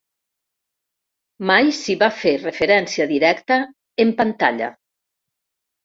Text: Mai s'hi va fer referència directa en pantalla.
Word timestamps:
Mai 1.51 1.69
s'hi 1.81 1.97
va 2.05 2.09
fer 2.23 2.35
referència 2.47 3.09
directa 3.15 3.61
en 4.07 4.19
pantalla. 4.25 4.77